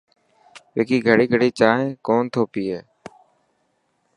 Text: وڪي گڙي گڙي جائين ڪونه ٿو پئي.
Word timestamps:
وڪي 0.75 0.97
گڙي 1.07 1.25
گڙي 1.31 1.49
جائين 1.59 1.89
ڪونه 2.05 2.27
ٿو 2.33 2.41
پئي. 2.51 2.77